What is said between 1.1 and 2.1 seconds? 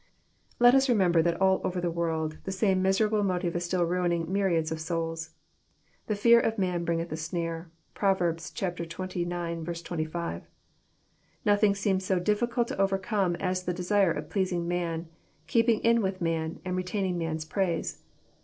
that all over the